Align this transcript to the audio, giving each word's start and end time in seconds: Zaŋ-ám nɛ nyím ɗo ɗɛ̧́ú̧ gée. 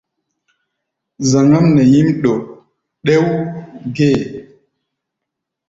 Zaŋ-ám 1.29 1.65
nɛ 1.75 1.83
nyím 1.91 2.07
ɗo 2.23 2.33
ɗɛ̧́ú̧ 3.05 3.31
gée. 3.95 4.17